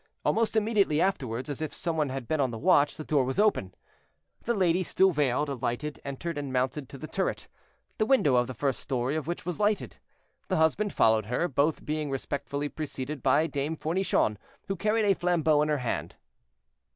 [0.25, 3.37] Almost immediately afterward, as if some one had been on the watch, the door was
[3.37, 3.77] opened.
[4.41, 7.47] The lady, still veiled, alighted; entered and mounted to the turret,
[7.99, 9.97] the window of the first story of which was lighted.
[10.47, 15.61] The husband followed her, both being respectfully preceded by Dame Fournichon, who carried a flambeau
[15.61, 16.15] in her hand.